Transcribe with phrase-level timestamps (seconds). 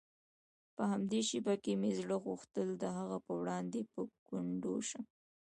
[0.75, 5.03] په همدې شېبه کې مې زړه غوښتل د هغه په وړاندې په ګونډو شم.